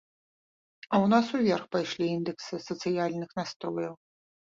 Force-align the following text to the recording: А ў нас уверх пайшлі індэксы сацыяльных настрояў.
А 0.85 0.89
ў 0.89 1.05
нас 1.13 1.27
уверх 1.41 1.65
пайшлі 1.77 2.05
індэксы 2.17 2.53
сацыяльных 2.69 3.29
настрояў. 3.45 3.93